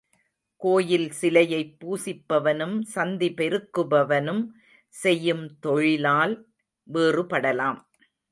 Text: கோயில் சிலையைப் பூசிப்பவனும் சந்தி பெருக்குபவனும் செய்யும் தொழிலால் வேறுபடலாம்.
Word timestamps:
கோயில் 0.61 1.11
சிலையைப் 1.11 1.75
பூசிப்பவனும் 1.79 2.81
சந்தி 2.81 3.29
பெருக்குபவனும் 3.29 4.41
செய்யும் 4.95 5.59
தொழிலால் 5.59 6.35
வேறுபடலாம். 6.87 7.79